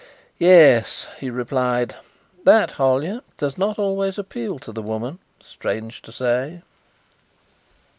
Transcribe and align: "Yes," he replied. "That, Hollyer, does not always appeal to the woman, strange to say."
"Yes," 0.39 1.05
he 1.19 1.29
replied. 1.29 1.95
"That, 2.43 2.71
Hollyer, 2.71 3.21
does 3.37 3.55
not 3.55 3.77
always 3.77 4.17
appeal 4.17 4.57
to 4.57 4.71
the 4.71 4.81
woman, 4.81 5.19
strange 5.43 6.01
to 6.01 6.11
say." 6.11 6.63